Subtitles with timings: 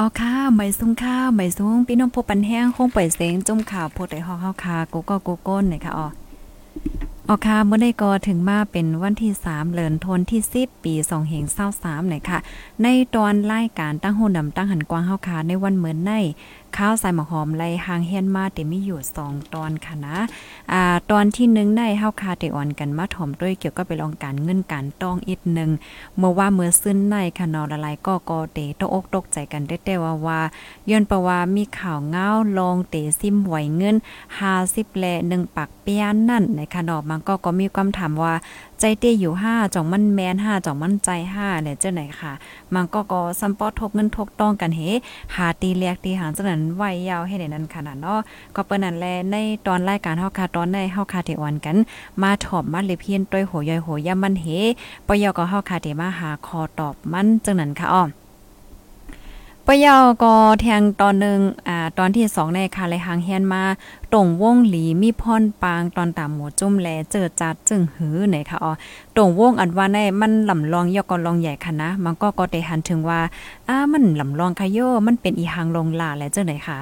[0.00, 6.08] อ๋อค่ะไม่ซุ้งค้าวไม่ซุ้งพี่น้องพบปันแห้งคงปล่อยเสียงจุ่มข่าวโพดได้ฮอกเฮาคาโกูก็กูก้นนี่ค่ะอ๋อ
[7.28, 12.38] อ๋อค่ะเมื่อได้ก็ถึงมาเป็นวันที่ 3เดือนธันที่ 10 ปี2เหงเศร้าสามเลยค่ะ
[12.82, 16.12] ในตอนรายการตั้งหูนำตั้งหันกว้างเฮาคาในวันเหมือนใน
[16.76, 20.16] ข้าวใส่หมกหอมไล่หางเฮียนมาแต่มีอยู่2ตอนค่ะนะ
[20.72, 25.70] อ่าตอนที่1ได้เฮาคาเตอ่อนกันมาถอมด้วยเกี่ยวกับไปลองการเงินการต้องอีกนึง
[26.18, 30.40] เมื่อว่าเมื่อซึ้นในค่ะนอละลายก็ก็เตตกอกตกใจกันได้แต่ว่าว่า
[30.90, 33.96] ย้อนประว่ามีข่าวเงาลองเตซิมหวยเงิน
[34.46, 38.34] 50แล1ปักเปียนนั่นในค่ะนอมันก็ก็มีความถามว่า
[38.80, 42.32] ใจเตี้ยอยู่5จ่องมันแมน5จ่องมันใจ5เนี่ยเจ้าไหนค่ะ
[42.74, 44.80] มันก็ก็ซัมปอทกเงินทกต้องกันเฮ
[45.34, 48.20] หาตีเลียกตีหางจังนั้นไว้ยาวให้ได้นั้นขนาดเนาะ
[48.54, 51.76] ก็เปิ้นนั่นแลในตอนรายการเฮาค่ะตอนในเฮาค่ะที่อ่อนกัน
[52.22, 54.46] มาถอมมาเลยเพียนต้วยโหยอยโหย่ามันเฮ
[55.06, 58.04] ปยอก็เฮาค่ะที่มาหาคอตอบมันจังนั้นค่ะอ้อ
[59.70, 63.62] ปยอก็แทงตอนหนึ่งอ่าตอนที่สองในค่ะเลยหางเฮียนมา
[64.14, 68.72] ตรงวงหลีมีพรปางตอนตามหมูจุ่มแลเจอจัดจึงหือไหนค่ะอ๋อ
[69.16, 73.20] ตรงวงอันว่าในมันลำลองยอกอลองใหญ่ค่ะนะ มันก็ก็ได้หันถึงว่า
[73.68, 76.76] อ้ามันลำลองค่ะโยมันเป็นอีหังลงลาและเจ้าไหนค่ะ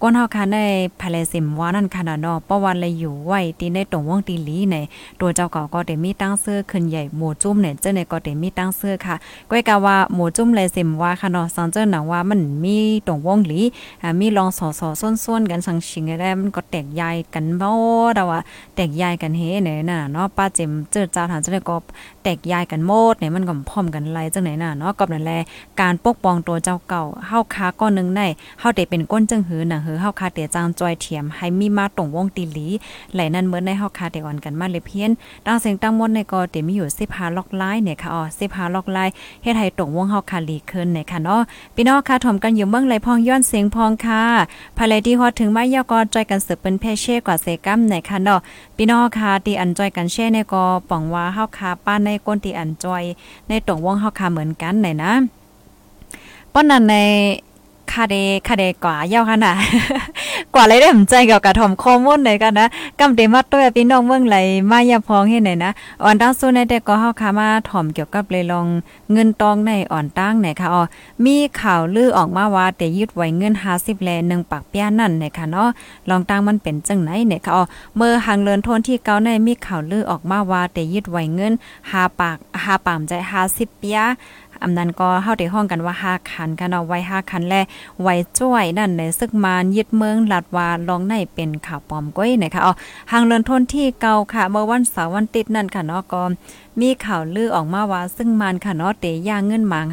[0.00, 0.56] ก้นเฮาค่ะใน
[1.00, 4.76] ภายสิมว่านั่นค่ะนะเนาะประวันเลยอยู่ไว้ตีในตรงวงตีหลีใน
[5.20, 9.16] ตัวเจ้าก่าก็ได้มีตั้งเสื้อขึ้นใหญ่หมูจุ่มเนี่ยเจ้าไหนก็ได้มีตั้งเสื้อค่ะ
[9.50, 13.60] ก้อยกะว่าหมูจุ่มเลยสิมว่าค่ะเนาะสังเจ้าหนังว่ามันมีตรงวงหลี
[14.02, 17.72] อ่ามีลองสอสอส้นๆกันสังชิงได้มันก็แตกยายกันบ่
[18.16, 18.40] ดาว่า
[18.74, 21.76] แตกยายกันเฮเนี่ยน่ะเนาะป้าเจมเจอจ้าทางจังได๋ก็
[22.22, 25.32] แตกยายกันโมดเนี่ยมันก็พร้อมกันไลจังไหนน่ะเนาะกับนั่นแล
[25.80, 28.20] การปกป้องตัวเจ้าเก่าเฮาคาก้อนนึงใน
[28.60, 32.66] เฮาได้เป็นก้นจังหือน่ะหือเฮาคาเตจางจอยเทียมให้มีมาตรงวงตีหลี
[33.14, 35.10] ไหลนั้นเหมื่อในเฮาคาเตอ่อนกันมาเลยเพี้ยน
[35.46, 39.12] ตั้งเสียงตั้งมดในก็เตมีอยู่15ล็อกไลน์เนี่ยค่ะอ๋อ15ล็อกไลน์
[39.42, 41.40] เฮ็ดให้ตรงวงเฮาคาลีขึ้นเนี่ยค่ะเนาะ
[41.74, 44.22] พี่น้องค่ะถมกันอยู่เมืองไหลพองย้อนเสียงพองค่ะ
[44.76, 48.40] ภายในที่ฮอดถึงมายากอจอยกันสืบเป็นเพเช่กว่าเซกัมในค่ะเนาะ
[48.76, 53.02] พี่น้องค่ะที่อันจอยกันแช่ในก็ป่องว่าเฮาคาป้านในก้นที่อันจอย
[53.48, 55.12] ในตรงวงเฮาคาเหมือนกันไหนนะ
[56.52, 56.94] ป้อนนั้นใน
[57.92, 58.14] คาเด
[58.48, 59.54] คาเดกว่าเย้าค่ะน่ะ
[60.54, 62.68] กว่าเลยได้สนใจเกี่ยวกับถมข้อมูลเลยกันนะ
[63.00, 64.36] กำเตมาตัวพี่น้องเมืองไหล
[64.70, 65.70] มายาพองเฮ็ดไหนนะ
[66.02, 68.66] อ่อนตั้งสู้ในแต่ก็เฮาคามาถ่อมเกี่ยวกับเลยลอง
[69.12, 70.82] เงินตองในอ่อนตั้งไหนค่ะอ๋อ
[71.24, 75.68] มีข่าวลือออกมาว่าแต่ยึดไว้เงิน50แล1ปักเปียนั่นไหนค่ะเนาะ
[76.08, 77.62] ลองตั้งมันเป็นจังไหนเนี่ยค่ะอ๋อ
[77.96, 81.52] เมื่อหางเลินทนที่เก่าในมีข่าวลือออกมาว่าแต่ยึดไว้เงิน
[81.86, 83.12] 5ปาก5ปามใจ
[83.46, 84.00] 50เปีย
[84.62, 87.54] อำนั้นก็เฮาได้ห้องกันว่าหาคันค่ะเนาะไว้าคันแล
[88.02, 92.72] ไว้จ้วยนั่นในซึกมานยึดเมืองลาดวาลองในเป็นข่าวปลอมก้อยนะคะอ๋อ
[93.12, 96.22] หางเลินทนที่เก่าค่ะ เมื่อวันเสาร์วันติดนั่นค่ะเนาะก็
[96.80, 99.86] มีข่าวลือออกมาว่า ซึ่งมันค่ะเนาะเตย่างเงินหมาง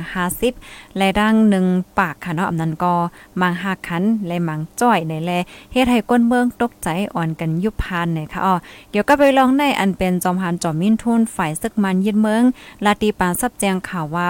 [0.46, 1.36] 50และดัง
[1.68, 2.94] 1ปากค่ะเนาะอำนั้นก็
[3.42, 5.32] มัง5คันและมังจ้อยในแล
[5.72, 8.56] เฮ็ดให้ก้นเมืองตกใจอ่อนกันยุบพานเนี่ยค่ะอ๋อ
[8.90, 12.44] เดี๋ยวก็ไปลองในอันเป็นจอมหันจอมมินทุนฝ่ายซึกมันยึดเมือง
[12.86, 14.30] ลาตีปานซับแจงข่าวว่า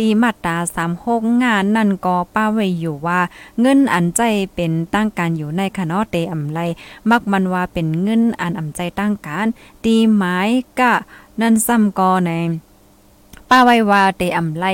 [0.00, 0.56] ตีมาตรา
[0.98, 3.20] 36งานนั่นก็ป้าไว้อยู่ว่า
[3.60, 4.20] เงินอันใจ
[4.54, 6.58] เป็นตั้งการอยู่ในคณะเตอำไล
[7.10, 9.46] มักมันว่าเป็นเงินอันอำใจตั้งการ
[9.84, 10.94] ตีหมายกะ
[11.40, 12.30] นั่นซ้ำก็ใน
[13.50, 14.66] ป้าไว้ว่าเตอำไล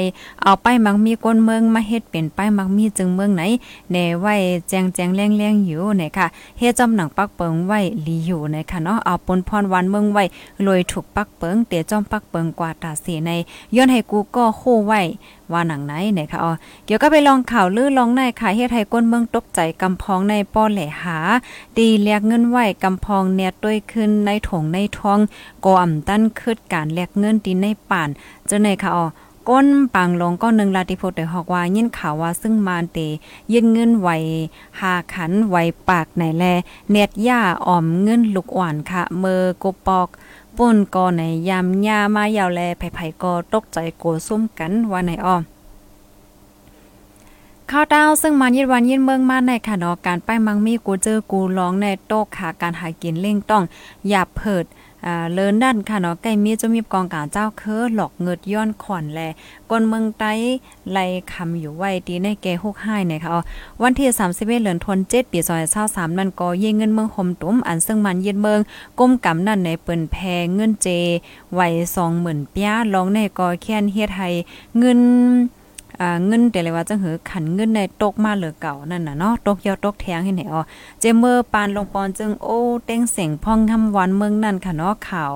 [0.42, 3.42] เอาไปมังมีก้นเมืองมาเฮ็ดเป็นป้ายมังมีจึงเมืองไหน
[3.90, 4.34] แน่ไว้
[4.68, 6.26] แจงแจงแรงแรงอยู่เนี่ยค่ะ
[6.58, 10.24] เฮ็ดจำหนังปักเปิงไว้ลีอยู่นะคะเนาะเอาปนพรวันเมืองไว้
[10.66, 13.30] ลอยถูกปักเปิงเตจอมปักเปิงกว่าตาสีใน
[13.74, 15.00] ย้อนให้กูก็โคไว้
[15.52, 16.52] ว่าหนังไหนเนี่ยค่ะอ๋อ
[16.86, 21.18] เกี่ยวก็ไปลองข่าวลือลองในค่ะเฮ็ดให้ก้นเมืองตกใจกำพองในป้อแหล่หา
[21.76, 25.18] ตีเรียกเงินไหวกำพองเนี่ยต้วยขึ้นในถงในท้อง
[25.64, 28.08] ก็อ่ำตั้นคืดการแลกเงินตีในป่าน
[28.46, 29.06] เจ้าในค่ะอ๋อ
[29.50, 32.98] ก้นปังลงก็หนึ่งลาติโพดได้ฮอกว่ายินข่าวว่าซึ่งมานเต
[33.52, 34.08] ยินเงินไหว
[34.80, 35.56] หาขันไหว
[35.88, 36.44] ปากไหนแล
[36.90, 40.08] เน็ดย่าอ่อมเงินลูกอ่อนค่ะเมอกปอก
[40.56, 45.42] ป่นก็ในยามยามายาวแลไผๆก็ตกใจโกซุ่มกันว่าในอ้อม
[47.70, 53.62] ข้าวดาวซึ่งมันยิดวันยินเมืองมาในค่ะเนาะการไปมังมีกูเจอกูร้องในโต๊ะขาการหากินเล่งต้อง
[54.08, 54.64] อย่าเพิด
[55.06, 59.20] อ่าเลินด้านค่ะเนาะใกล้มีจะมีกองการเจ้าเคอหลอกเงิดย้อนขอนแล
[59.70, 60.32] กนเมืองไต้
[60.92, 63.30] ไล่คำอยู่ไว้ตีในแก่ฮกห้เนี่ยค่ะ
[63.82, 65.38] วันที่31เดือนธันวาคมปี
[65.78, 68.60] 2023นั่นก็ยิงเงินเมืองห่มตุ้มอันซึ่งมันเยึดเมือง
[68.98, 70.16] ก้มกำนั่นในเปิ้นแพ
[70.54, 70.88] เงินเจ
[71.54, 71.66] ไว้
[72.12, 74.28] 20,000ป้าลองในก็แค้นเฮ็ดให้
[74.78, 75.00] เงิน
[76.26, 80.62] เงินแต่เลยว่าจังหือขันเงินในตกมาเหลือเก่านั่นน่ะเนาะตกยอดตกแทงให้ไหนอ๋อ
[81.00, 85.32] เจเมอร์ปานลงปอนจึงโอ้เต้งเสียงพ่องคำวันเมืองนั่นค่ะเนาะข่าว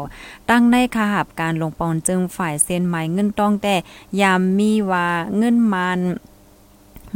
[0.50, 3.74] ตั้งในคาหับการลงปอนจึงฝ่ายเซ็นหมายเงินต้องแต่
[4.20, 5.06] ยามมีว่า
[5.36, 6.00] เงินมัน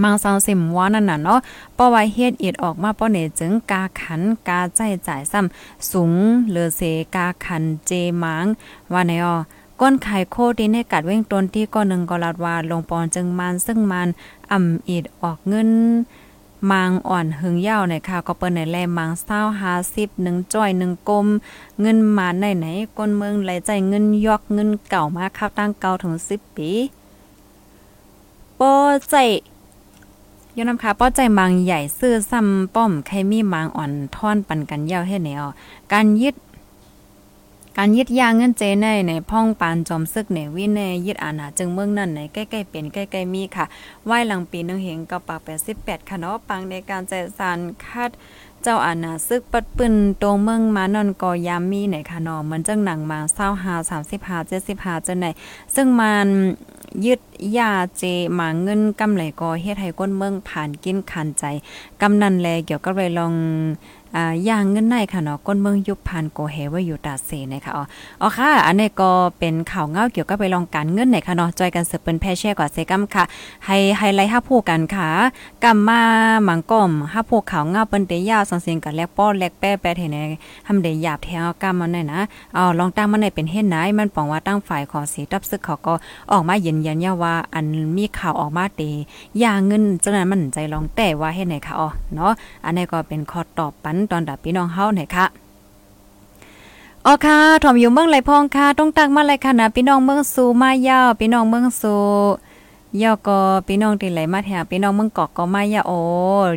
[0.02, 1.38] มังซาวสิมว่านั่นน่ะเนาะ
[1.76, 6.12] ป้อไว้เฮ็ดอีดออกมาป้อเนจึงกาขันกาใจจ่ายซ้ำสูง
[6.50, 6.80] เลือเส
[7.14, 7.90] กาขันเจ
[8.22, 8.44] มัง
[8.92, 9.36] ว่าในอ๋อ
[9.80, 14.08] ก้นไข่โคดีในกัดเว้งตนที่ก้อนหนึ่งกอลาดว่าลงปอนจึงมันซึ่งมัน
[14.50, 15.70] อ่ำอีดออกเงิน
[16.70, 21.26] มางอ่อนหึงยาวในค่ะก็เปิ้นในแลมังเศร้าหาสิบหนึ่งจ้อยหนึ่งกลม
[21.80, 22.66] เงินมาไหนไหน
[22.98, 26.70] ก้นเมืองไหลใจเงินยอกเงินเก่ามาข้าวตั้งเก่าถึงสิบปี
[28.58, 28.72] ปอ
[29.08, 29.14] ใจ
[30.56, 35.44] ยอนำค่ะป้อใจมังใหญ่ซื้อซ้ำป้อมใครมีมังอ่อนท่อนปันกันยาวให้แนว
[35.92, 36.34] การยึด
[37.78, 43.64] การยึดยางเงินเจในในพ่องปานจอมซึกในวินในยึดอาณาจึงเมืองนั่นในใกล้ๆเปลี่ยนใกล้ๆมีค่ะ
[44.06, 45.40] ไหวหลังปีนึงเห็นกับปาก
[45.76, 48.10] 88ค่ะเนาะปังในการใจสารคาด
[48.62, 55.26] เจ้าอาณาซึกปัดปืนตรงเมืองมานอนกอยามมีในค่ะเนาะมันจังหนังมา25 35 75จังไหน
[55.74, 56.28] ซึ่งมัน
[57.06, 57.20] ยึด
[57.58, 58.02] ยาเจ
[58.38, 61.44] มาเงินกำไหลกอเฮ็ดให้ก้นเมืองผ่านกินขันใจ
[62.02, 63.34] กำนันแลเกี่ยวกับเลยลอง
[64.16, 67.84] อ่าย่างเงินในค่ะเนาะก้นเมืองยุบพันโกเฮว่าอยู่ตาเซนะคะอ๋อ
[68.22, 73.24] อ๋อค่ะ อันนี้ก็เป็นข่าวเงาเกี่ยวกับไปลองการเงินไหนค่ะเนาะจอยกันเสือเป็นแพแช่กว่าเซกัมค่ะ
[73.66, 75.08] ให้ไฮไลท์ห้าผู้กันค่ะ
[75.64, 76.00] กำมมา
[76.44, 80.16] หมังก้มห้าผู้ข่าวเงาเปิ้นเตยาวสังเสียงกันแลกป้อแลกแป้แปเทไหน
[80.66, 82.20] ทำได้หยาบแทงกำมันหน่อยนะ
[82.56, 85.92] อ๋อลองตั้งมันไหนเป็นเฮ็ดไหนมันปองว่าตั้งฝ่ายขอสีตับซึกเขาก็
[86.32, 87.64] ออกมายืนยันยาว่าอัน
[87.96, 88.82] มีข่าวออกมาเต
[89.42, 92.32] ยาเงินจังนั้นมันใจลองแต่ว่าเฮ็ดไหนค่ะอ๋อเนาะ
[92.64, 95.26] อันนี้ก็เป็นข้อตอบปันตอนดับพี่น้องเฮาหน่อยค่ะ
[97.06, 101.96] อ๋อค่ะถอมอยู่เมืองไหลพองค่ะต้องตักมาเลยค่ะนะพี่น้องเมืองสูมายาวพี่น้องเมืองสู
[103.02, 105.98] ยอก็พี่น้องที่ไหลมาแถวพี่น้องเมืองกอกก็มายาโอ้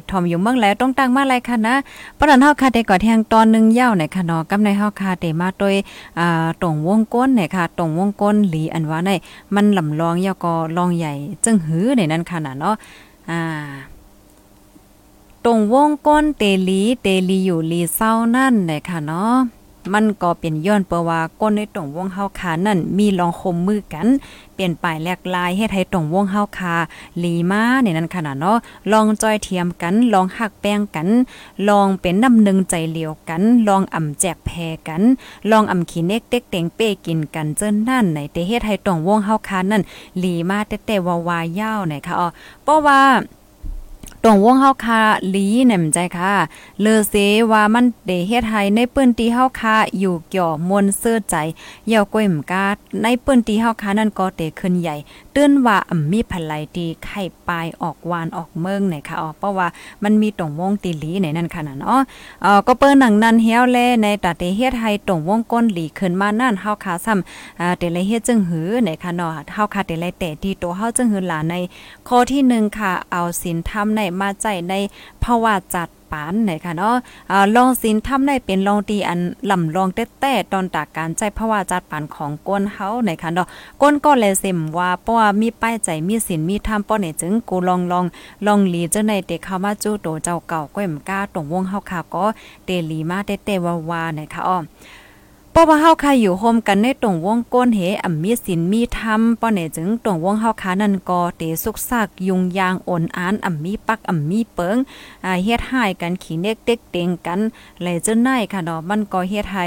[0.10, 1.76] ถอมอยู่เมืองแล้วต้องตักมาเลยค่ะนะ
[2.18, 5.76] ปะนันเฮาค่ะแต่ก่อแทงตอนนึงยาวในค่ะเนาะกำในเฮาค่ะเตมาโดย
[6.20, 9.10] อ่าตรงวงก้นเนี่ยค่ะตรงวงก้นหลีอันว่าใน
[9.56, 11.14] มันลำลองยอก็ลองใหญ่
[11.44, 12.76] จึงหือในนั้นค่ะนะเนาะ
[13.30, 13.40] อ่า
[15.72, 19.36] วงก้นเตลีเตลีอยู่ลีเศร้านั่นเลยค่ะเนาะ
[19.94, 24.08] มันก็เป็นย้อนเปว่าก้นในตรงวงเฮาคานั่นมีลองคมมือกัน
[24.54, 26.76] เปลี่ยนปลายแลกลายให้ไทยตรงวงเฮาคา
[27.24, 28.58] ลีมาเนี่ยนั่นขนาดเนาะ
[28.92, 31.08] ลองจอยเทียมกัน ลองหักแป้งกัน
[31.70, 34.52] ลองเป็นน้ำหนึ่งใจเหลียวกัน ลองอ่ำแจกแพ
[34.88, 35.02] กัน
[35.52, 39.84] ลองอ่ำขี้เน็กเต็กเต็งเป้กินกันเจิ้นนั่นในเตเฮ็ดให้ตรงวงเฮาคานั่น
[40.24, 42.28] ลีมาแต่แต่วาวายาวไหนค่ะอ๋อ
[42.64, 43.02] เพราะว่า
[44.26, 45.02] ตรงวงเฮาคา
[45.36, 46.34] ลีแหนมใจค่ะ
[46.82, 47.16] เลอเซ
[47.52, 51.36] ว่ามันเดเฮ็ดให้ในปื้นตีเฮาคาอยู่เกี่ยวมนเสื้อใจ
[51.90, 54.96] เยาวก้อยมกาดในปื้นตีเฮาคานั่นก็เตขึ้นใหญ่
[55.36, 59.68] ตือนว่าอ่ำมีพลายตีไข่ปลายออกวานออกเมืองไหนค่ะอ๋อเพราะว่า
[60.04, 62.02] มันมีตรงวงตีหลีในนั่นค่ะเนาะ
[62.42, 71.56] เอ่อก็เปิ้นหนังนั้นเฮียวแลในตาเตเฮ็ดให้ตรงวงก้นหลีขึ้นมานั่นเฮาคาซ้ำอ่าเตเลยเฮ็ดจึงหือในค่ะเนาะเฮาคาเตเลยแต่ที่ตัวเฮาจึงหือหลาใน
[72.08, 74.74] ข้อที่1ค่ะเอาศีลธรรมในมาใจใน
[75.24, 76.96] ภาวะจัด ปานไหนค่ะเนาะ
[77.56, 83.48] ลองสินทำได้เป็นลองตีอันลำลองแต้ๆตอนตากการใจภาวะจัดปานของก้นเฮาไหนค่ะเนาะ
[83.82, 88.06] ก้นก็แลเสมว่าเพราะว่ามีป้ายใจมีสินมีธรรมป้อเนี่ยจึงกูลองลอง
[88.46, 92.26] ลองลีเจ้าในเตเข้ามาจู้โตเจ้าเก่าก้อยมก้าตรงวงเฮาค่ะก็
[92.66, 94.58] เตลีมาแต้ๆว่าๆไหนค่ะอ้อ
[95.56, 104.78] เพราะว่าเฮาค่ะอยู่โฮมกันในตรงวงก้นเหอ่ำมีศีลมีธรรมป้อเนี่ยจึงตรงวงเฮาค่ะนั่นก็เตสุกซักยุงยางอ่อนอานอ่ำมีปักอ่ำมีเปิง
[105.26, 107.40] อ่าเฮ็ดให้กันขี้เน็กเต็กเต็งกัน
[107.82, 109.66] ไหลจนได้ค่ะเนาะมันก็เฮ็ดให้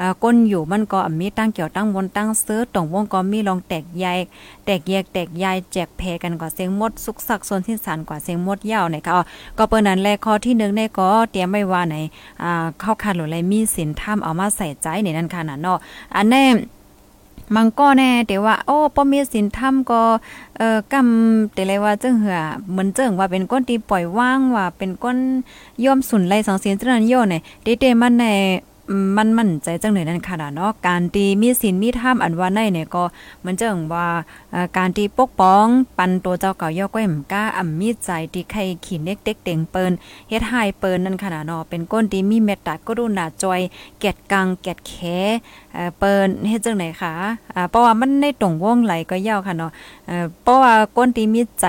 [0.00, 4.06] อ่าก้นอยู่มันก็อ่ำมีตั้งเกี่ยวตั้งบนตั้งซื้อตรงวงก็มีลองแตกใย
[4.64, 9.18] แตกแยกแตกยายแจกแพกันกว่าเสียงมดสุกซักโซนที่สารกว่าเสียงมดยาวเนี่ยค่ะ
[9.58, 11.96] ก็เปิ้นนั้นแลข้อที่1ได้ก็เตรียมไว้ว่าไหน
[12.42, 15.78] อ่าเข้าคันหรืออะไรมีศีลธรรมเอามาใส่ใจในนั่นค่ะนะเนาะ
[16.14, 16.44] อันแน่
[17.54, 20.02] มังก็แน่แต่ว่าโอ้ป้อมีสินทำก็
[20.56, 25.18] เอ่อกำแต่เลยว่าเจึงเหือเหมือนเจิงว่าเป็นก้นตีปล่อยว่างว่าเป็นก้น
[25.84, 28.24] ย่อมสุนไรสังเสียนจังนั้นโยเนี่ยเตๆมันใน
[29.16, 33.04] มันมั่นใจจังเลยนั่นค่ะเนาะการตีมีศีลมีธรรมอันว่าในเนี่ยก็
[33.44, 34.06] มันจังว่า
[34.76, 35.66] การตีปกป้อง
[35.98, 39.92] ปันตัวเจ้าเก่าย่อก้อยมก้าอ่ำมีใจที่ใครขี่เน็กเด็กเต็งเปิน
[40.28, 43.60] เฮ็ดให้เปินนั่นค่ะเนาะเป็นก้นที่มีเมตตาก็ดูหนาจอย
[44.00, 44.92] แกดกังแกดแข
[45.98, 47.12] เปิ้นเฮ็ดจังไหนคะ
[47.54, 49.70] อ่าเพราะว่ามันในตรงวงไหลก็ยาวค่ะเนาะ
[50.42, 51.66] เพราะว่าก้นที่มีใจ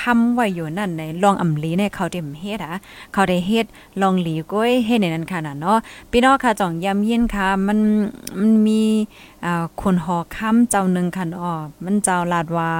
[0.00, 2.74] ทำไว้อยู่นั่นในลองอำลีในเขาเต็มเฮ็ดอะ
[3.12, 3.66] เขาได้เฮ็ด
[4.00, 5.78] ลองหลีก้อยเฮ็ดในนั้นค่ะเนาะ
[6.10, 7.78] พี่น้องค่ะจ่องยำยินค่ะ มัน
[8.38, 8.82] มันมี
[9.44, 11.52] อ่าคนหอค้ำเจ้านึงค่ะอ๋อ
[11.84, 12.70] มันเจ้าลาดว่า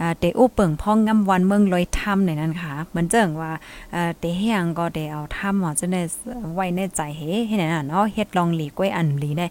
[0.00, 3.52] อ่าเตอุเปิงพ่องงำวันเมืองลอยทำในนั้นค่ะเหมือนเจิงว่า
[3.92, 6.02] เอ่อเตเฮียงก็ได้เอาทำหมอจะได้
[6.54, 9.46] ไว้ในใจเฮ็ดในนั้นเนาะเฮ็ดลองหลีก้อยอันหลีได้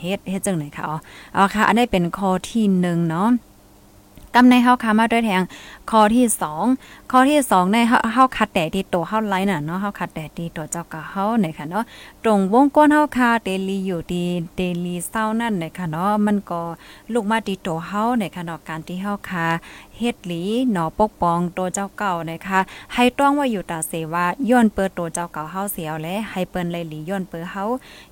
[0.00, 0.96] เฮ็ดเฮ็ดจังไหนค่ะอ๋อ
[1.36, 3.30] อ๋อค่ะ อันนี้เป็นข้อที่1เนาะ
[4.34, 5.42] กำในเฮาคามาด้วยแทง
[5.90, 6.26] ข้อที่
[6.70, 7.78] 2ข้อที่2ใน
[8.14, 11.84] เฮาคัดแต่ที่ตัวเฮาไลน่ะเนาะเฮาคัดแต่ที่ตัวเจ้าก็เฮาเนี่ยค่ะเนาะ
[12.24, 14.26] ตรงวงก้นเฮาคาเดลีอยู่ที่
[14.56, 16.60] เดลีเศร้านั่นเนี่ยค่ะเนาะมันก็
[17.12, 19.46] ลูกมาที่ตัวเฮาเนี่ยค่ะเนาะการที่เฮาคา
[19.98, 20.42] เฮ็ดหลี
[20.72, 22.60] หนอปกป้องตัวเจ้าเก่านะคะ
[22.94, 27.64] ให้ต้องว่าอยู่ตาเสว่าย้อนเปิดตัวเจ้าเก่าเฮาเสียวและให้เปิ้นเลยหลีย้อนเปิดเฮา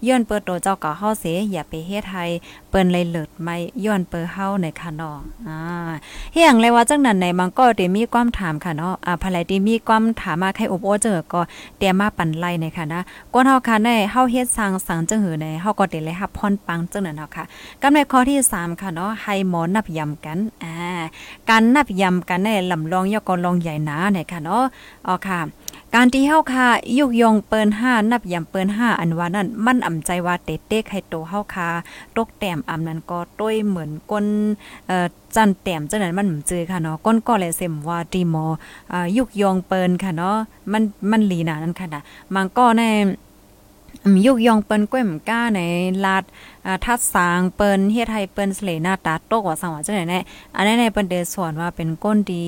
[0.07, 2.25] ย้อนเปิดตัวเจ้าเก่าเฮาเสียอย่าไปเฮ็ดให้
[2.71, 5.19] เปิ้นเลยเลิดไม่ย้อนเปิดเฮาในค่ะเนาะ
[5.49, 5.59] อ่า
[6.33, 11.41] เฮียงเลยว่าจังนั้นในมันก็เดมีความถามค่ะเนาะอ่าภายที่มีความถามมาใครอบโอเจอก็
[11.79, 13.01] เตรียมมาปั่นไล่ในค่ะนะ
[13.33, 17.45] ก้นเฮาค่ะในเฮาเฮ็ดสร้างสังจังหือในเฮาก็ได้เลยรับพรปังจังนั้นเนาะค่ะ
[17.83, 20.73] กำในข้อที่ 3 ค่ะเนาะให้หมอนับยำกันอ่า
[21.49, 24.63] การนับยำกันในลำลองยอกอลองใหญ่หนาในค่ะเนาะ
[25.07, 25.41] อ๋อค่ะ
[25.99, 31.69] การที่เฮาค่ะยุกยงเปิ้น5นับยำเปิ้น5อันว่านั้นมันอ่ำใจว่าเตเต้ให้โตเฮาค่ะ
[32.17, 34.27] ตกแต้มอำนั้นก็ต้วยเหมือนก้น
[34.87, 38.45] เอ่อจันแต้มจังนั้นมันจือค่ะเนาะก้นก็เลยเสมว่าดีมอ
[38.93, 40.37] อ่ายุกยงเปิ้นค่ะเนาะ
[40.73, 42.03] มันมันลีหนานั่นค่ะนะ
[42.35, 42.83] มันก็ใน
[44.27, 45.61] ยุกยองเปิ้นก้วยมก้าใน
[46.05, 46.25] ลาด
[46.85, 50.21] ทัดสางเปิ้นเฮ็ดให้เปิ้นสลหน้าตาโตกว่าสังว่าจังได๋แน่
[50.57, 52.45] อันนี้ในเปิ้นเดสอนว่าเป็นก้นดี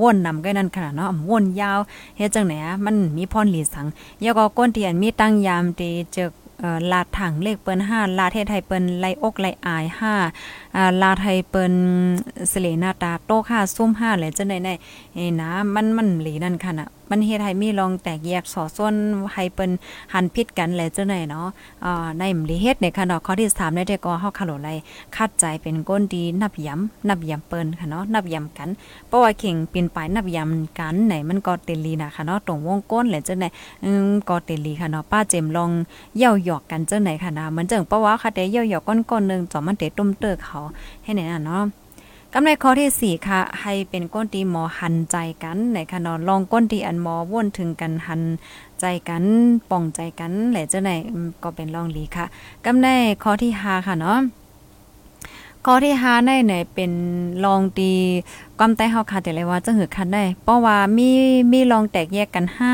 [0.00, 1.78] ว่นนำก็นั่นขนาดเนาะว่นยาว
[2.16, 2.52] เฮ็ดจังไหน
[2.84, 3.86] มันมีพรหลีสัง
[4.24, 6.28] ยาก็ก้นเทียนมีตั้งยามตีเจอ
[6.92, 10.04] ลาดถังเลขเปิ้น5ลาเทศไทยเปิ้นไลอกไลอาย5
[10.76, 11.74] อ่าลาไทยเปิ้น
[12.52, 14.70] สเลนาตาโตค่าซุ่ม5เลยจังได๋ใน
[15.14, 18.94] เอ้นะมันมันหลีนั่นค่ะน่ะมันเฮ็ดให้มีลองแตกแยกสอส่วน
[19.32, 19.70] ให้เปิ้น
[20.12, 21.46] หันผิดกันแหละจังได๋เนาะ
[21.84, 24.68] อ่าในมลีเฮ็ดในค่ะเนาะข้อที่3ได้ก็เฮาคาโลไล
[25.16, 28.68] คัดใจเป็นก้นดีนับย้ำนับย้ำเปิ้นค่ะเนาะนับย้ำกัน
[29.08, 33.48] เพราะว่าเข่งปีนปลายนับย้ำกันไหนมันก็เตลีนะค่ะเนาะตรงวงก้นแหละจังได๋
[33.84, 35.70] อืมก็เตลีค่ะเนาะป้าเจมลอง
[36.18, 40.58] เย่าหยอกกันจังไหนค่ะนะเหมือนจังเพราะว่าค่ะแต่เย่าหยอกก้นๆนึงจอมันเตตุ้มเตอเขา
[41.04, 41.62] ให้ไหนน่ะเนาะ
[42.36, 48.22] กำไรข้อที่4ค่ะ ให้เป็นก้นตีหมอหันใจกันในคะนอนลองก้นตีอันหมอว่นถึงกันหัน
[48.80, 49.24] ใจกัน
[49.70, 50.90] ป่องใจกันแหละเจ้าไหน
[51.42, 52.26] ก็เป็นลองลีค่ะ
[52.66, 52.88] กำไร
[53.22, 54.18] ข้อที่5ค่ะเนาะ
[55.66, 56.92] ข้อที่5ในไหนเป็น
[57.44, 57.92] ลองตี
[58.58, 61.08] ความใต้เฮาค่ะแต่เลยว่าจะหือคันได้ เพราะว่ามี
[61.52, 62.72] มีลองแตกแยกกันห้า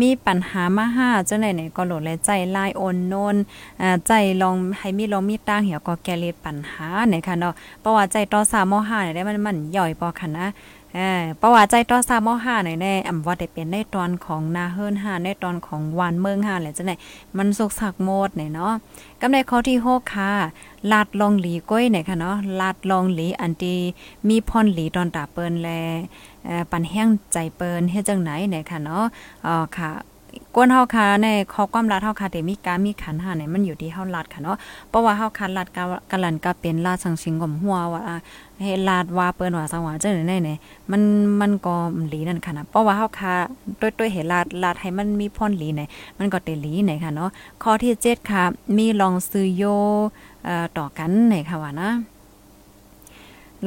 [0.00, 3.36] มีปัญหามาห้าเจังไหนไหนก็โหลดและใจลายโอนโนน
[3.82, 4.12] อ่าใจ
[4.42, 10.46] ลองให้มีลองมีตั้งเหี่ยวก็แก้เลปัญหาเนี่ยค่ะเนาะเพราะว่าใจต่อสามโมหะเนี่ยได้มันมันย่อยพอค่ะนะ
[10.98, 16.92] ออเพระวัติใจต่อ3ม5เนี่ยแน่อำว่าได้เป็นในตอนของนาเฮิรน5ในตอนของวานเมืองห้าแหละจังไหน
[17.36, 18.72] มันสุกสักโมดเนี่ยเนาะ
[19.20, 20.32] กำในข้อที่หกค่ะ
[20.92, 23.78] ลาดลองหลีก้อยเนี่ยค่ะเนาะลาดลองหลีอันที่
[24.28, 25.68] มีพรหลีตอนตาเปิ้นแล
[26.70, 29.04] ปันแห้งใจเปิ้นเฮ็ดจังไหนเนี่ยค่ะเนาะ
[29.46, 29.90] อ๋อค่ะ
[30.54, 34.56] กวนเฮาค่ะในข้อความลาดเฮาค่ะแต่มีการมีขันหาเนี่มันอยู่ที่เฮาลาดค่ะเนาะ
[34.88, 35.68] เพราะว่าเฮาคันลาด
[36.10, 38.00] กะลันก็เป็นลาดสังสิงกมหัวว่า
[38.62, 40.56] ให้ลาดว่าเปิ้นว่าสังว่าจังได๋เนี่
[40.90, 41.02] มัน
[41.40, 41.74] มันก็
[42.08, 43.32] หลีนั่นค่ะนะเพราะว่าเฮาค่ะ
[43.80, 45.86] ด้วยๆเห็นลาดลาดให้มันมีพรหลีเน่
[46.18, 47.30] มันก็เตหลีเน่ค่ะเนาะ
[47.62, 48.42] ข้อที่7ค่ะ
[48.76, 49.64] มีลองซื้อโย
[50.44, 51.90] เอ่อต่อกันเนี่ยค่ะว่านะ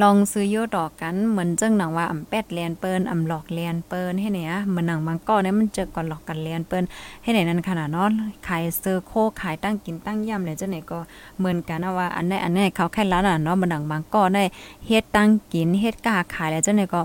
[0.01, 6.83] ลองซื้อโยดอกกันเหมือนเจังหนังว่าอ่ำแปดเลียนเปิ้นอำหลอกเลียนเปิ้นให้เนี่ยเหมือนหนังมังก็เนี่ยมันเจอก่อนหลอกกันเลียนเปิ้น
[7.23, 8.07] ให้ไหนนั้นขนาดเนาะ
[8.47, 9.11] ขายเซอร์โค
[9.41, 10.99] ขายตั้งกินตั้งย่ำเลยจังไหนก็
[11.39, 14.43] เหมือนกันนะว่าอันไหนอันไหนเขาแค่ร้านอะเนาะเหมือนหนังมังก็ได้
[14.87, 16.99] เฮ็ดตั้งกินเฮ็ดกาขายแล้วจังไหนก็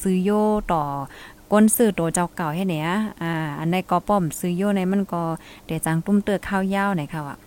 [0.00, 0.30] ซื้อโย
[0.72, 0.82] ต่อ
[1.52, 2.88] ก้นซื้อตัวเจ้าเก่าให้เนี่ย
[3.22, 5.22] อ่าอันในก็ป้อมซื้อโยในมันก็
[5.66, 7.38] เดี๋ยวจังตุ้มเตือข้าวยาวไหนค่ะอะ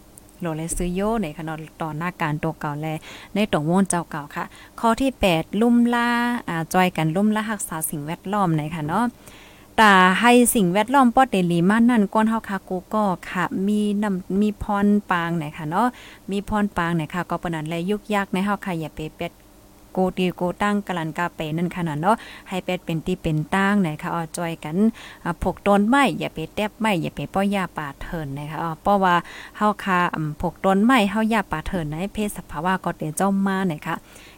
[0.41, 1.49] โลเลซื้อโยในขน
[1.81, 2.87] ต่อหน้าการตัวเก่าแล
[3.35, 4.45] ในตรงวงเจ้าเก่าค่ะ
[4.79, 6.09] ข้อที่ 8 ลุ่มล่า
[6.49, 9.05] อ่าจอยกันลุ่มล่ารักษาสิ่งแวดล้อมในค่ะเนาะ
[9.81, 15.87] ตาให้สิ่งแวดล้อมปอดเดลีมานั่นก้นเฮาคากูก็ค่ะ มีน้ำมีพรปางไหนค่ะเนาะ
[16.31, 19.31] มีพรปางไหนค่ะก็ปนันและยุกยากในเฮาค่ะอย่าไปเป็ด
[19.91, 22.17] โกตีโกตั้งกลันกาเปนั่นขนาดเนาะ
[22.49, 24.77] ให้เป็ดเป็นที่เป็นตั้งนะคะอ้อจอยกัน
[25.43, 29.15] ผกต้นไม้อย่าไปแตบไม้อย่าไปป้อยาป่าเถินนะคะอ๋อเพราะว่า
[29.57, 29.99] เฮาคา
[30.41, 33.95] ผกต้นไม้เฮายาป่าเถินในเพศสภาวะก็เตเจ้ามานะคะ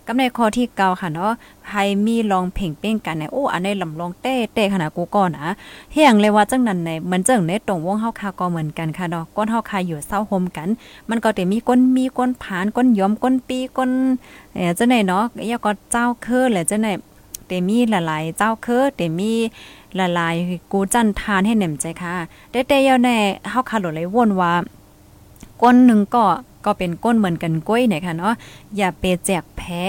[0.08, 1.32] กำในข้อที่เก่าค่ะเนาะ
[1.70, 5.50] ให้มีลองเพ่งเป้งกันในโอ้อันในลำลองเต้เต้ขนาดกูก่อนนะ
[5.94, 10.70] เฮียงเลยว่าจังนั้นในเหมือนจังในตรงวงเฮาคาก็เหมือนกันค่ะเนาะก้นเฮาคาอยู่เศร้าโฮมกัน
[11.10, 13.92] มันก็จะมีก้นมีก้นผานก้นยอมก้นปีก้น
[14.54, 16.88] เอ่อจังไหนเนาะยาก็เจ้าเคอแหละจังไหน
[17.48, 19.32] เตมีหลายๆเจ้าเคอเตมี
[19.96, 22.16] หลายๆกูจันทานให้แหน่มใจค่ะ
[22.52, 23.18] แต่แต่ยาแน่
[23.50, 24.54] เฮาคาหลดเลยวนว่า
[25.62, 26.26] ก้นหนึ่งก็
[26.66, 28.34] ก็เป็นก้นเหมือนกันก้อยเนี่ยค่ะเนาะ
[28.78, 29.84] อย่าไปแจกแพ้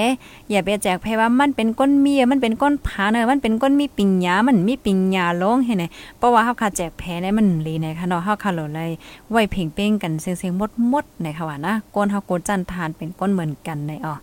[0.50, 5.84] อย่าไปแจกแพ้ว่ามันเป็นก้นเมียมันเป็นก้นผาเนอะมันเป็นก้นมีปิงยามันมีปิงยาลงเห็นไหม
[6.18, 8.90] เพราะว่าเฮาคาแจกแพ้เนี่ยมันลีเนี่ยค่ะเนาะเฮาคาโหลเลย
[9.30, 14.14] ไว้เพ่งเป้งกันเสียงๆมดๆเนี่ยค่ะว่านะก้นเฮาโกจันทานเป็นก้นเหมือนกันในอ๋อ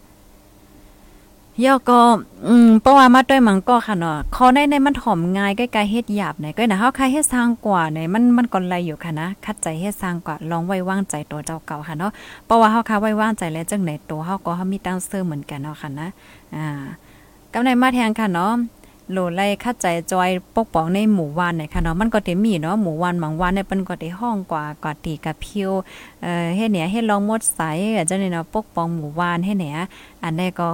[1.65, 1.99] ย่อก็
[2.47, 12.11] อืมเพราะว่ามาด้วยมังก็ค่ะเนาะคอในในมันหอมง่ายใกล้ๆเฮ็ดหยาบไหนก็นะเฮาคายเฮ็ดสร้างกว่าในมันมันก็ไลอยู่ค่ะนะคัดใจเฮ็ดสร้างกว่าลองไว้วางใจตัวเจ้าเก่าค่ะเนาะ
[12.45, 16.07] เพราะว่าเฮาคาไว้วางใจแล้วจังไหนตัวเฮาก็เฮามีตั้งเสื้อเหมือนกันเนาะค่ะนะ
[16.55, 16.83] อ่า
[17.53, 18.53] กำในมาแทงค่ะเนาะ
[19.11, 25.71] โหลไล่คัดใจจอยปกป้องในหมู่วานเนี่ยค่ะเนาะมันก็จะมีเนาะหมู่วานบางวันเนี่ยเปิ้นก็ได้ห้องกว่ากว่าตีกับพิว
[26.21, 27.61] เอ่อเฮ็ดเนี่ยเฮ็ดลองมดใส
[28.09, 29.77] จังได๋เนาะปกป้องหมู่วานให้เนี่ย
[30.23, 30.69] อันนี้ก็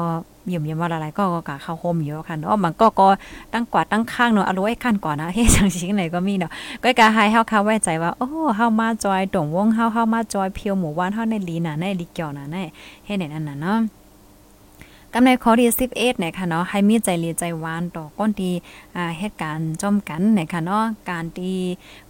[0.51, 3.07] ยิ่มยิ่มว่าอะไรก็ก็กะเข้าโฮมอยู่ค่ะเนาะมันก็ก็
[3.53, 6.51] ตั้งกว่าตั้งข้างเนาะเอาไว้ขั้นก่อนนะเฮ็ดจังชิงไหนก็มีเนาะ
[6.83, 12.57] ก็กะให้เฮาค่ะไว้ใจว่าโอ้เฮามาจอยตรงวงเฮาเฮามาจอยเพียวหมู่วานเฮาในลีน่ะในลีเกี่ยวน่ะใน
[13.05, 13.79] เฮ็ดนั่นน่ะเนาะ
[15.17, 18.53] กำในข้อที่11เนี่ยค่ะเนาะให้มีใจเลียใจหวานต่อก้นที่
[18.95, 21.59] อ่าเหตุการณ์จอมกันเนี่ยค่ะเนาะการที่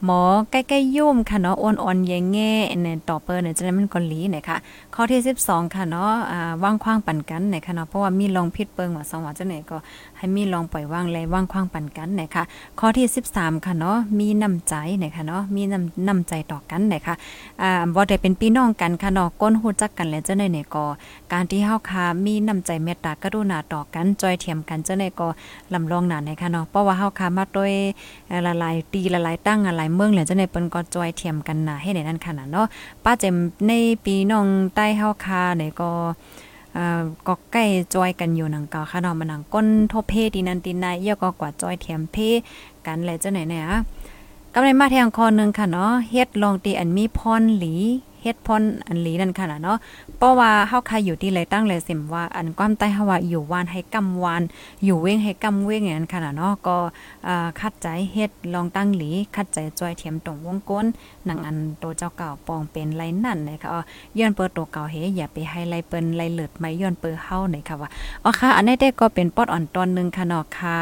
[0.04, 0.22] หมอ
[0.52, 4.58] ใกล้ๆยุ่มค่ะเนาะอ่อนๆแยงแง่เนี่ยต่อเปิ้นเนี่ยจะได้มันก็ลีเนี่ยค่ะ
[4.96, 9.78] ข้อที่12ค่ะเนาะอ่าว่างคว้างปันกันเนี่ยค่ะเนาะเพราะว่ามีลองผิดเปิงว่าสองว่าจังไหนก็
[10.18, 12.44] ให้มีลองปล่อยว่างและว่างคว้างปันกันนี่ยค่ะ
[12.80, 17.16] ข้อที่ 13 ค่ะเนาะมีน้ำใจนี่ยค่ะเนาะมีน้ำน้ำใจต่อกันนี่ยค่ะ
[17.62, 20.86] อ่าบ่ได้เป็นพี่น้องกันค่ะเนาะก้นฮู้จักกันแล้วจังได๋เนี่ยก็
[21.34, 25.28] การที่เฮาค่ะมีน้ำใจเมตตากรุณาต่อกันจอยเทียมกันเจังได๋ก็
[25.74, 27.74] ลำลองหนาในค่ะเนาะเพราะว่าเฮาค่ะมาด้วย
[28.46, 32.66] ละลายตีละลายตั้งหลายเมืองแล้วจังได๋เปิ้นก็จอยเทียมกันหนาให้ในนั้นค่ะเนาะ
[33.04, 33.36] ป้าเจม
[33.68, 33.72] ใน
[34.06, 36.45] ปีน้องใต้เฮาค่ะเนี่ยก็อ่า
[37.28, 42.18] ก็ใกล้จอยกันอยู่หนังเก่าค่ะเนาะมันนังก้นทบเพดีนันตินายเยอะก็กว่าจอยเทียมเพ
[42.86, 43.66] กันแหละเจ้าไหนเนี่ย
[44.54, 47.74] กำไรมาแทงคอนึงค่ะเนาะเฮ็ดลองตีอันมีพรหลี
[48.26, 49.78] เฮ็ดพรอันหลีนั่นค่ะเนาะ
[50.18, 54.42] เพราะว่าเฮาใครอยู่ที่ไรตั้งเลยสิมว่าอันความใต้เฮาว่าอยู่วานให้กำวาน
[54.86, 56.78] อยู่เว้งให้กำเว้งอย่างนั้นค่ะเนาะก็
[57.28, 60.86] อ่าคัดใจเฮ็ดลองตั้งหลีคัดใจจอยเทียมตรงวงก้น
[61.26, 63.82] หนังอันโตเจ้าเก่าปองเป็นไรนั่นนะคะอ๋อ
[64.18, 67.90] ย้อนเปิดตัวเก่าเฮอย่าไปให้ไรเปิ้นไรเลิดไม่ย้อนเปิดเฮาหน่อยค่ะว่า
[68.24, 70.78] อ๋อค่ะอันนี้ได้ก็เป็นปอดอ่อนตอนนึงค่ะเนาะค่ะ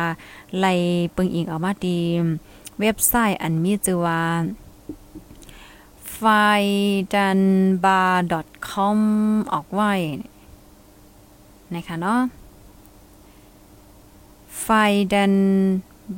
[0.60, 0.74] ไล่
[1.16, 2.00] ปึงอิงออกมาดี
[2.80, 4.20] เว็บไซต์อันมีชื่อว่า
[6.18, 6.22] f
[6.60, 6.64] i
[7.14, 7.42] d a n
[7.86, 8.20] b a r
[8.70, 9.00] com
[9.54, 9.92] ออกไว้
[11.76, 12.22] นะคะเนาะ
[14.66, 15.34] f i d a n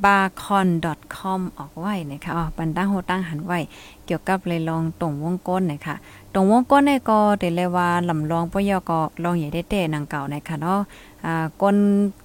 [0.03, 0.67] b a r c o n
[1.15, 3.59] com ออกไว้นะคะอ๋อบันตั้งโฮตั้งหันไว้
[4.05, 5.95] เกี่ยวกับเลยลองตรงวงก้นนะคะ
[6.33, 10.79] ตรงวงก้นเนี่ยก็เดเลยว่าลำลองปยอก็ลองใหญ่ได้เต้นางเก่านะคะเนาะ
[11.25, 11.77] อ่าก้น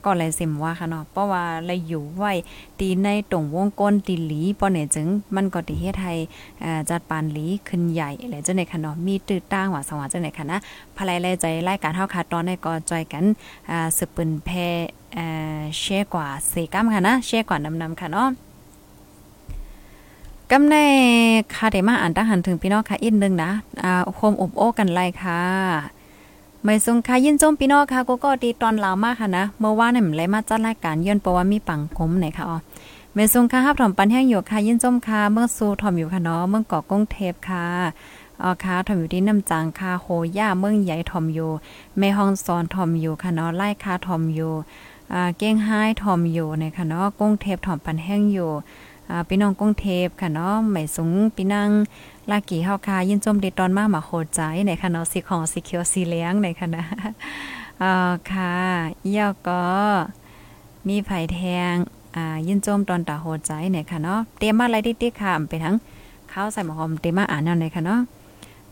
[0.05, 2.33] ก็เลยเสมว่าค่ะเนาะเพราะว่าเลยอยู่ไว้
[2.81, 6.15] ตีในตรงวงก้นตีหลีปอเนี่ยจึงมันก็ติเฮ็ดให้
[6.65, 10.59] อ่าจัดปานหลีขึ้นใหญ่และจังได๋ค่ะเนาะมีตื้อตั้งว่าสว่าจังได๋ค่ะนะ
[10.97, 13.25] ภายไลใจรายการเฮาค่ะตอนนี้ก็จอยกัน
[13.71, 14.51] อ่าสืบปืนแพ
[15.15, 15.25] เอ่
[15.59, 18.29] อแชร์กว่าเสกัมค่ะนะแชร์กว่านำๆค่ะเนาะ
[20.51, 20.77] กำใน
[21.55, 23.51] คาเดมาอ่านตั้งหันถึงพี่น้องค่ะอีกนึงนะ
[23.83, 25.41] อ่าโฮมอบโอ้กันไล่ค่ะ
[26.64, 32.59] ไม่ทรงค่ะยินจมพี่น้องค่ะก็ก็ดีตอนลามากค่ะนะเมื่อวานนี่มันเลยมาจัดรายการย้อนเพราะว่ามีปังกลมไหนค่ะอ๋อ
[33.14, 37.66] เมทรงค่ะฮับถอมปันแห้งอยู่ค่ะยินจมค่ะเมื่อสู่ถอมอยู่ค่ะเนาะเมืองเกาะกงเทพค่ะ
[38.42, 40.07] อ๋อค่ะถอมอยู่ที่น้ำจางค่ะโห
[40.38, 41.51] ย่าเมืองใหญ่ถอมอยู่
[41.99, 44.53] แม่ห้องซอนถอมอยู่ค่ะเนาะไล่ค่ะถอมอยู่
[45.12, 48.51] อ่าเก้งไห้ถอมอยู่ในค่ะเนาะกงเทพถอมปันแห้งอยู่
[49.11, 51.70] อ่าพี่น้องกงเทพค่ะเนาะไม่สูงพี่นาง
[52.31, 56.85] ลากี่เฮาค่ะยินจมเดตอนมากมาโคใจในค่ะเนาะสีของสีเขียวสีเหลืองในค่ะนะ
[57.83, 58.55] อ่าค่ะ
[59.16, 59.62] ย่อก็
[60.88, 61.40] มีไผแท
[61.73, 61.75] ง
[62.16, 65.75] อ่ายินจมตอนตาโหใจเนี่ยค่ะเนาะเตรียมมาอะไรติ๊กๆค่ะไปทั้ง
[66.33, 68.01] ข้าวใส่หมอหอมเตรียมมาอ่านเอาเลยค่ะเนาะ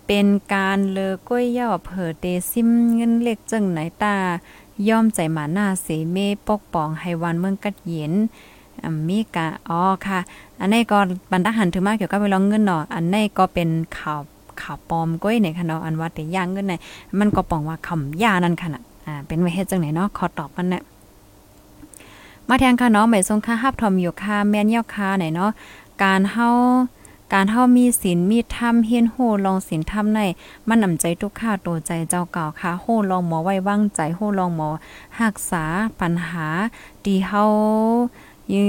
[0.07, 4.16] เป็นการเลอก้อยย่อเผอเตซิมเงินเล็กจังไหนตา
[4.88, 6.16] ย่อมใจหมาหน้าเสเม
[6.49, 8.12] ปกป้องให้วันเมืองกัดเย็น
[9.09, 10.19] มีกะอ๋อค่ะ
[10.61, 10.99] อันนี้ก็
[11.33, 14.21] บรรดาหันถึงมากเกี่ยวกับเวลาเงินเนาะอันนี้ก็เป็นข่าว
[14.61, 16.75] ข่าวปลอมก้อยในค่ะเนาะอันว่าแต่ย่างเงินใน
[17.19, 20.83] มันก็ปองว่าคำยานั่นค่ะน่ะอ่าเป็นไว้เฮ็ดจังไหนเนาะขอตอบมันนะ
[22.49, 25.51] มาแทงค่ะเนาะหมายทรงค่าฮับทอมอยู่ค่ะแม่นยอกค่ะไหนเนาะ
[26.03, 26.49] การเฮา
[27.35, 30.21] การเฮามีศีลมีธรรมเฮียนโหลองศีลธรรมใน
[30.69, 34.69] มันนำใจทุกข้าตัวใจเจ้าเก่าค่ะโหลองหมอไว้วางใจโหลองหมอ
[35.21, 35.64] รักษา
[36.01, 36.47] ปัญหา
[37.05, 37.43] ดีเฮา
[38.54, 38.62] ยื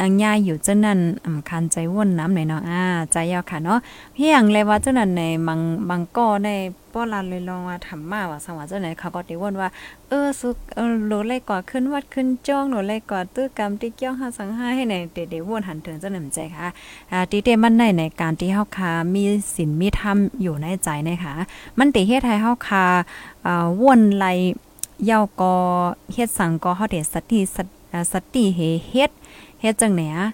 [0.00, 3.78] อังยาอยู่เจังนั้นอำคัญใจว่นน้ำหน่อยเนาะอ่าใจยาวค่ะเนาะ
[4.16, 6.50] เฮียงเลยว่าจังนั้นในบางบางก้อใน
[6.92, 9.68] ป้อลานเลยลองว่าทำมาว่าสังว่าจังไหนเขาก็ติว่นว่า
[10.08, 16.68] เออสุเออโหลเลยกว่าขึ้นวัดขึ้นจ้องโหลเลยกว่าตื้อกรรมที่เกี่ยวหาสังหาให้ในเดๆว่นหันเถึงจังนั้นใจค่ะ
[17.12, 19.22] อ่าติเตมันในในการที่เฮาคามี
[19.54, 21.34] ศีลมีธรรมอยู่ในใจนะคะ
[21.78, 22.84] มันติเฮ็ดให้เฮาคา
[23.46, 24.26] อ่าว่นไหล
[25.06, 25.54] เยากอ
[26.12, 27.40] เฮ็ดสังกอเฮาเดสติ
[28.12, 29.10] สติเฮเฮ็ด
[29.60, 30.28] เฮ็ดจังไหนอะ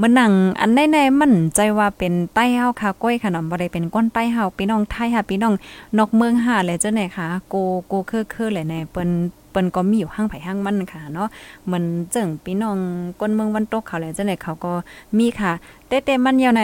[0.00, 5.54] มันนังอันในๆมั่นใจว่าเป็นใต้เฮาค่ะก้อยขนมบ่ได้เป็นก้นใต้เฮาพี่น้องไทยค่ะพี่น้อง
[5.98, 7.54] นอกเมืองหาเลยจังไหนคะโก
[7.86, 9.08] โกคือๆเลยแน่เปิ้น
[9.50, 11.28] เปิ้นก็มีอยู่ห้างไผห้างมันค่ะเนาะ
[11.64, 12.78] เหมือนจังพี่น้อง
[13.20, 14.72] ก้นเมืองวันตกเขาเลยจังไหนเขาก็
[15.18, 15.52] มีค่ะ
[15.88, 16.62] แต่ๆมันยาวใน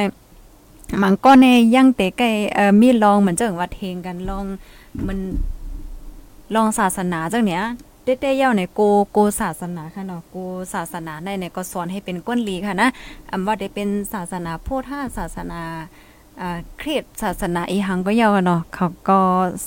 [1.02, 2.22] มันก็ในยังเตไก
[2.54, 4.44] เอ่อมีลองเหมือนจังว่าเทงกันลอง
[5.06, 5.18] มัน
[6.54, 7.62] ลองศาสนาจังเนี้ย
[8.06, 8.80] เต้ๆเย่าในโก
[9.12, 10.36] โกศาสนาค่ะเนาะโก
[10.74, 12.88] ศาสนาในเนี่ยก็สอนให้เป็นก้นลีค่ะนะ
[13.30, 15.60] อำว่าได้เป็นศาสนาโพธศาสนา
[16.40, 19.18] อ่าคริสศาสนาอีหังก็เยาเนาะเขาก็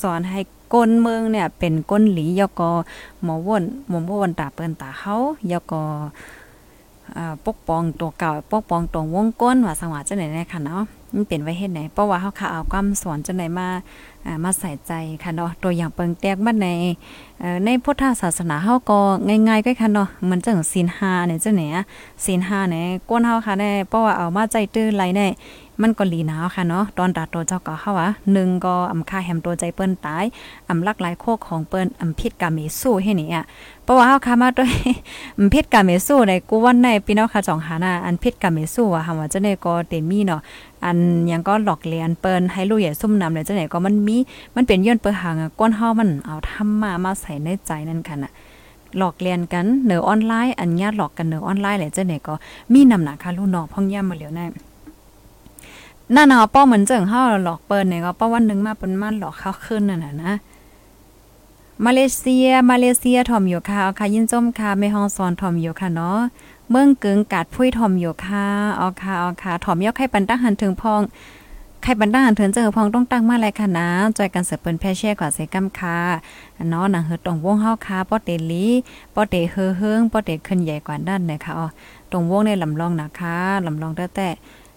[0.02, 0.40] สอนให้
[0.74, 2.72] ก้นเมืองเนี่ยเป็นก้นหลียก็
[3.24, 5.16] หมอวนหมอวนตาเปิ้นตาเฮา
[5.52, 5.84] ยก็
[7.18, 13.68] อ่าปกป้องตัวเก่าปกป้องตรงวงก้นว่าสังว่าจังไหนเนี่ยค่ะเนาะมันเป็นไว้เฮ็ดไหนเพราะว่าเฮาค่ะเอาความสอนจังไหนมา
[14.26, 14.92] อ่ามาใส่ใจ
[15.24, 16.68] ค่ะเนาะตัวอย่างเปิงแตกมันใน
[17.66, 21.84] ในพุทธศาสนาเฮาก็ง่ายๆก็ค่ะเนาะเหมือนจังศีล5เนี่ยจังไหนอะ
[22.26, 25.28] ศีล5เนี่ยก้นเฮาค่ะแน่เพราะว่าเอามาใจตื้อไหลแน่
[25.84, 30.26] มันก็หลีหนาวค่ะเนาะตอนตาโตเจ้าก็เฮาอะ1ก็อำค่าแหมตัวใจเปิ้นตาย
[30.70, 33.44] อำลักหลายโคกของเปิ้นอำผิดกรรมเมสู้ให้นี่อะ
[33.84, 34.72] เพราะว่าเฮาค่ะมาด้วย
[35.40, 40.42] อำผิดกรรมเมสู้ในกูวันในพี่น้องค่ะจองหาน่ะอันผิดกรรมเมสู้อะเฮาว่าจังได๋ก็เตมีเนาะ
[40.86, 40.98] อัน
[41.32, 44.18] ยังก็หลอกเลียนเปิ้นให้ลูกใหญ่ซุ่มนำเลยจังไหนก็มันมี
[44.56, 48.32] มันเป็นย้อนเปิ้นหางก้นเฮามันเอาทำมามาใสในใจนั่นค่ะน่ะ
[48.98, 52.34] หลอกเลียนกันเหนือออนไลน์ อันญาติหลอกกันเหนือออนไลน์แหละเจังไหนก็
[52.74, 54.46] มีนำหนักค่ะลูกน้องพ่องย่ำมาแล้วแน่
[56.16, 60.34] นั่นเนาป้อเหมือนเจิงเฮาหลอกเปิ้นเนี่ยก็ป้อวันนึงมาเปิ้นมาหลอกเขาขึ้นนั่นน่ะนะ
[61.86, 66.20] มาเลเซีย มาเลเซียถ่อมอยู่ค่ะค่ะยินจมค่ะแม่ห้องสอนถ่อมอยู่ค่ะเนาะ
[66.70, 68.46] เมืองกึ่งกาดพุ้ยถ่อมอยู่ค่ะ
[68.78, 71.02] เอาค่ะเอาค่ะถ่อมยอกให้ปันตั้งหันถึงพอง
[71.84, 73.88] ใครบันดาหันเถินเจอพองต้องตั้งมาเลยค่ะนะ
[74.18, 75.98] จอยกันเสือเปิ้นแพ่แช่กว่าเสกำค่ะ
[76.70, 78.66] เนาะหนังเฮอตรงวงเฮาค่ะป้อเตลี
[79.16, 81.68] ป้อเตเฮอเฮิงป้อเตขึ้นใหญ่กว่าด้านนะคะอ๋อ
[82.12, 84.28] ตรงวงในลำลองนะคะลำลองแต่แต่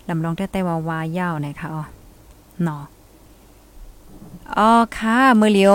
[0.08, 1.82] ลำลองแต่แต่วาวายาวนะคะอ๋อ
[2.62, 2.82] เนาะ
[4.58, 5.74] อ๋อค่ะมือเลียว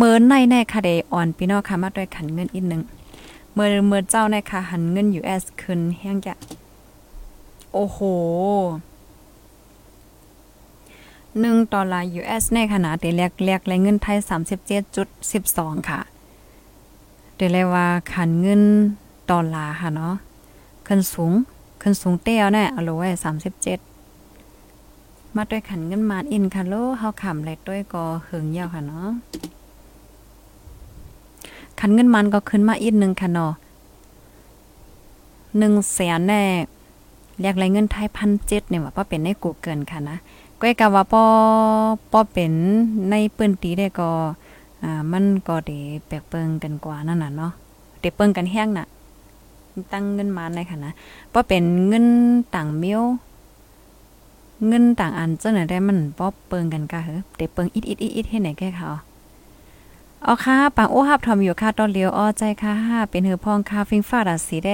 [0.00, 2.82] มือในในค่ะเดอ่อนพี่น้องค่ะมาด้วยขันเงินอีกนึง
[3.56, 6.34] มือมือเจ้าในค่ะหันเงิน US ขึ้นแห้งจะ
[7.72, 7.98] โอ้โห
[11.32, 14.18] 1ดอลลาร์ US ในขณะที่แลกแลกและเงินไทย
[14.98, 16.00] 37.12 ค่ะ
[17.36, 18.62] เดี๋ยวเลยว่าขันเงิน
[19.30, 20.14] ดอลลาร์ค่ะเนาะ
[20.86, 21.32] ขึ้นสูง
[21.80, 23.08] ขึ้นสูงเตี้ยวแน่เอาลไว้
[24.16, 29.08] 37 มาด้วยขันเงินมาอินค่ะโลเฮาขำเล็กด้วยก็หึงยาวค่ะเนาะ
[31.80, 33.52] ขันเงินมันก็ขึ้นมาอีกนึงค่ะเนาะ
[35.18, 36.42] 1แสนแน่
[37.40, 40.18] แลกไรเงินไทย1,700เนี่ยว่าเป็นในกูเกิลค่ะนะ
[40.60, 41.24] ก้อยกะว่าป้อ
[42.12, 42.52] ป้อเป็น
[43.10, 44.10] ในปื้นตีได้ก็
[44.82, 47.52] อ่ามันก็ได้แปลกเปิงกันกว่านั่นน่ะเนาะ
[48.00, 48.86] ได้เปิงกันแห้งน่ะ
[49.92, 50.92] ตั้งเงินมาในค่ะนะ
[51.32, 52.06] ป้อเป็นเงิน
[52.54, 53.02] ต่างเมียว
[54.68, 58.88] เงินต่างอันเจ้าไหนได้มันป้อเปิงกันกะเหอได้เปิงอิดอิดอิดอิดให้ไหนแก่เขา
[60.26, 62.74] อ๋อค่ะปังโอ้ฮับทอมอยู่ค่ะตอนเลียวอ้อใจค่ะ
[63.10, 64.70] เป็นหือพองค่ะฟิงฟ้าราสีแด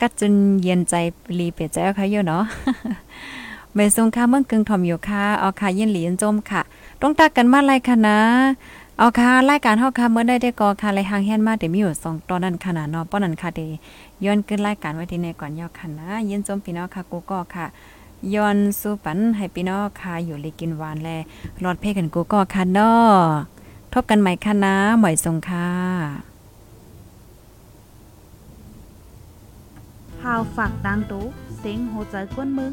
[0.00, 0.94] กัดจนเย็นใจ
[1.38, 2.42] รีเปียใจเอาค่ะเยอะเนาะ
[3.80, 6.60] เมซุงค่ะเมืองกึ่งถ่อมอยู่ค่ะเอาค่ะยินหลียนจมค่ะ
[7.02, 8.18] ต้องตักกันมาไรค่ะนะ
[8.98, 13.60] เอาค่ะรายการเฮาค่ะเมื่อได้ได้กอค่ะไรหางแฮนมาเดี๋ยวมีอยู่2ตอนนั้นขนาดเนาะป้อนั้นค่ะเด
[14.24, 17.66] ย้อนขึ้นรายการไว้ที่ในก่อนยอค่ะนะยินจมพี่น้องค่ะกูก็ค่ะ
[18.34, 21.08] ย้อนสู้ปันให้พี่น้องค่ะอยู่เลยกินหวานแล
[21.62, 23.12] รอดเพกันกูก็ค่ะเนาะ
[23.92, 25.68] ทบกันใหม่ค่ะนะหมอยทรงค่ะ
[30.18, 31.24] พาวฝากดังตู้
[31.58, 32.72] เสียงโหใจกวนมึง